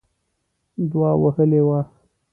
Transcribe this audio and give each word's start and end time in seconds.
دوه 0.89 1.11
وهلې 1.21 1.61
وه. 1.67 1.79